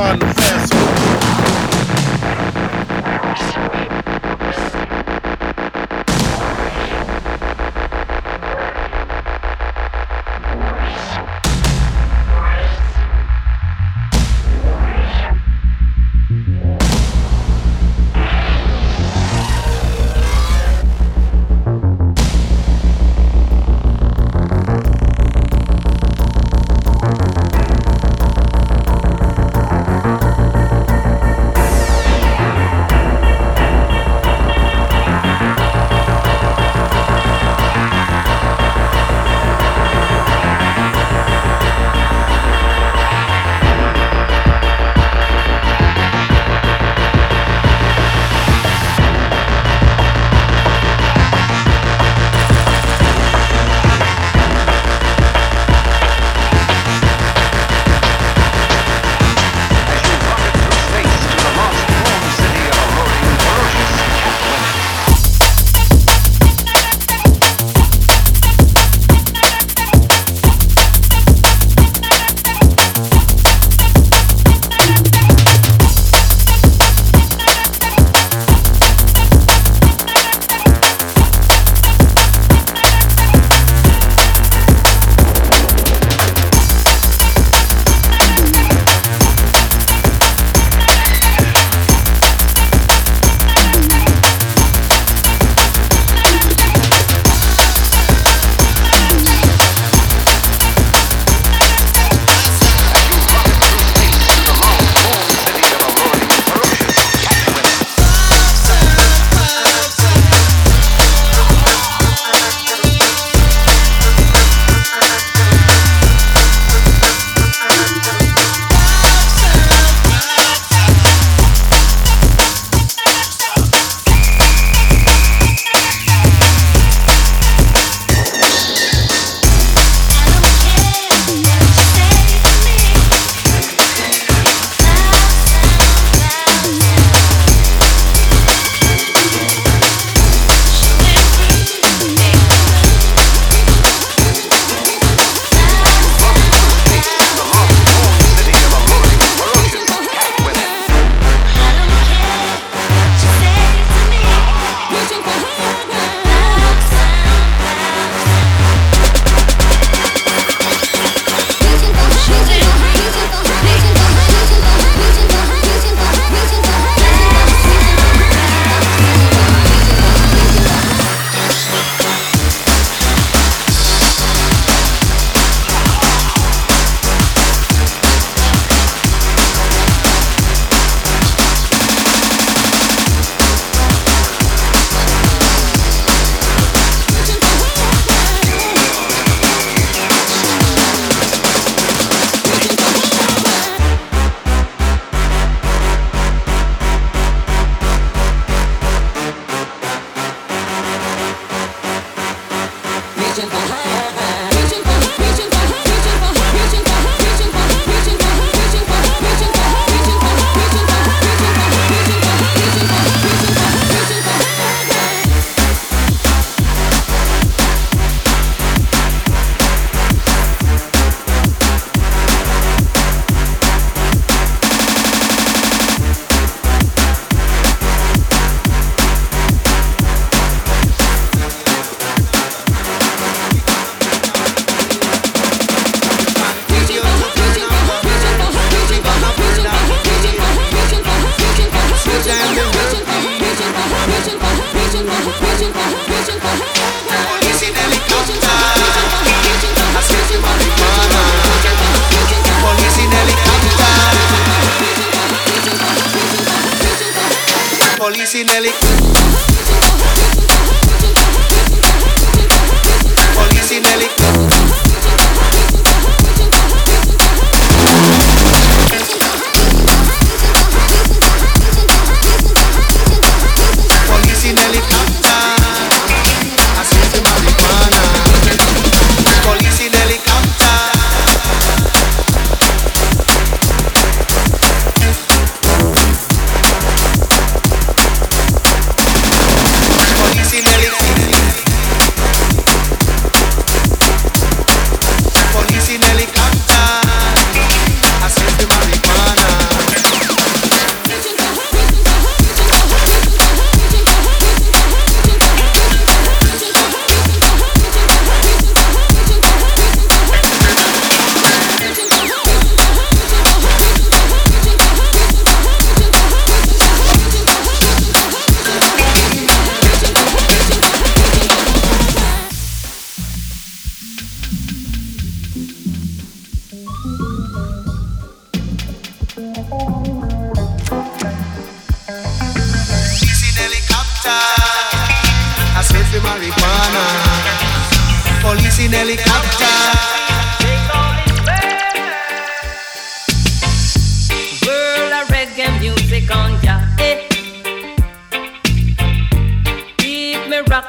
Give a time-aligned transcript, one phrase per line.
[0.00, 0.29] on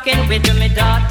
[0.04, 1.11] rocking with me daughter.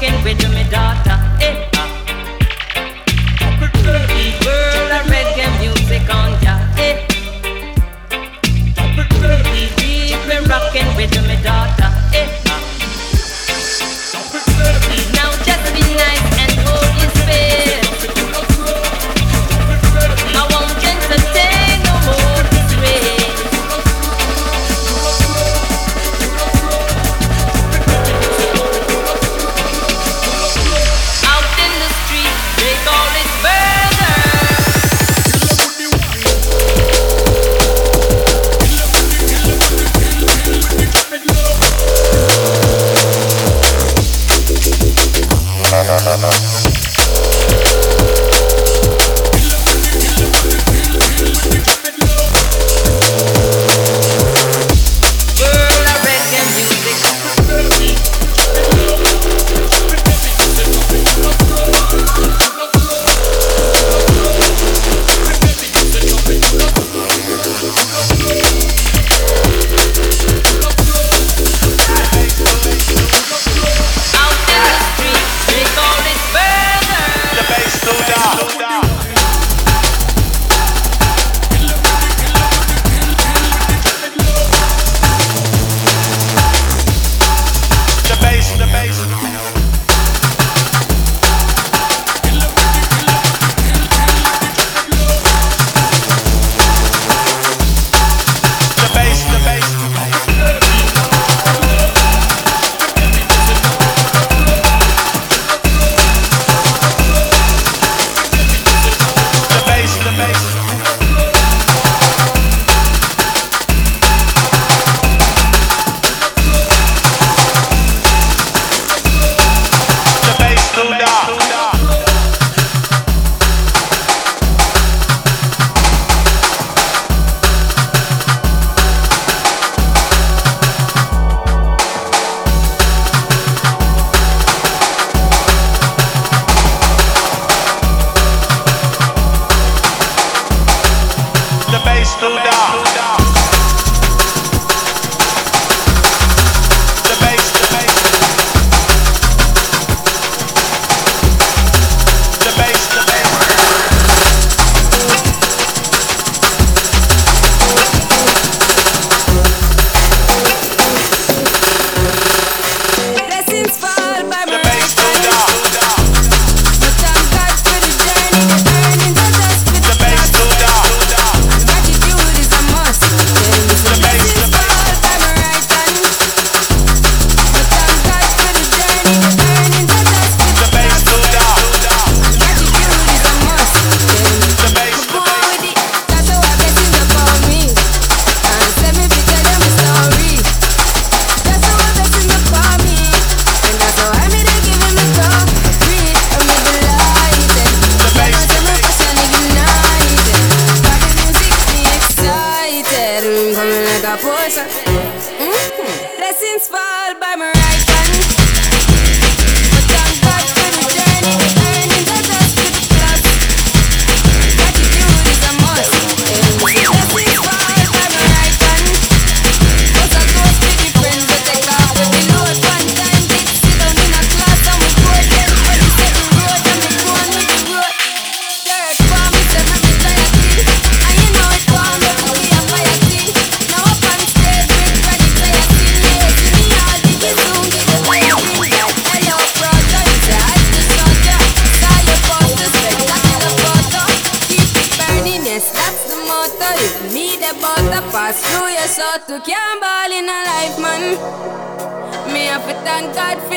[0.00, 0.49] Rocking with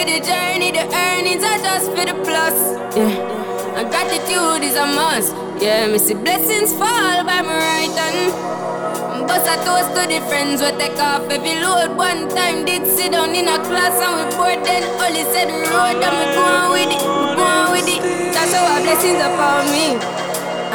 [0.03, 2.57] for the journey, the earnings are just for the plus.
[2.95, 5.35] Yeah, and gratitude is a must.
[5.61, 9.27] Yeah, me see blessings fall by my right hand.
[9.27, 11.95] Bust a toast to the friends we take off every load.
[11.95, 16.03] One time did sit down in a class and we bored then only said road
[16.03, 18.01] and we go on with it, we go on with it.
[18.33, 19.87] That's how our blessings upon me.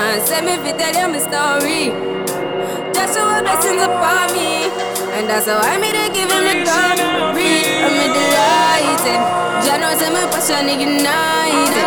[0.01, 1.85] And send me fi tell you my story.
[2.97, 4.72] That's how our blessings upon me.
[5.16, 8.28] And that's how I made it give him the glory.
[9.09, 9.64] I'm delighted.
[9.64, 11.78] Jah knows I'm a passion ignited.